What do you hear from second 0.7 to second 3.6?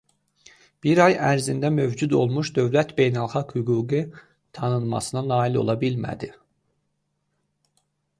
Bir ay ərzində mövcud olmuş dövlət beynəlxalq